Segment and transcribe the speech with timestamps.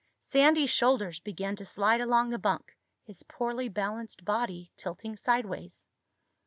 [0.19, 5.85] Sandy's shoulders began to slide along the bunk, his poorly balanced body tilting sideways.